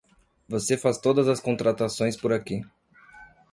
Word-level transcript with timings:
Você 0.49 0.77
faz 0.77 0.97
todas 0.97 1.27
as 1.27 1.39
contratações 1.39 2.17
por 2.17 2.33
aqui. 2.33 2.63